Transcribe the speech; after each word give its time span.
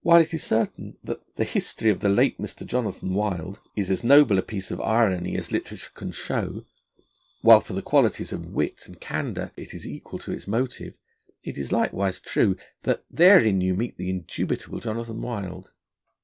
While 0.00 0.20
it 0.20 0.34
is 0.34 0.42
certain 0.42 0.96
that 1.04 1.36
The 1.36 1.44
History 1.44 1.88
of 1.88 2.00
the 2.00 2.08
Late 2.08 2.38
Mr. 2.40 2.66
Jonathan 2.66 3.14
Wild 3.14 3.60
is 3.76 3.88
as 3.88 4.02
noble 4.02 4.36
a 4.36 4.42
piece 4.42 4.72
of 4.72 4.80
irony 4.80 5.36
as 5.36 5.52
literature 5.52 5.90
can 5.94 6.10
show, 6.10 6.64
while 7.40 7.60
for 7.60 7.72
the 7.72 7.80
qualities 7.80 8.32
of 8.32 8.46
wit 8.52 8.82
and 8.86 9.00
candour 9.00 9.52
it 9.56 9.72
is 9.72 9.86
equal 9.86 10.18
to 10.18 10.32
its 10.32 10.48
motive, 10.48 10.94
it 11.44 11.56
is 11.56 11.70
likewise 11.70 12.18
true 12.18 12.56
that 12.82 13.04
therein 13.08 13.60
you 13.60 13.76
meet 13.76 13.96
the 13.96 14.10
indubitable 14.10 14.80
Jonathan 14.80 15.22
Wild. 15.22 15.70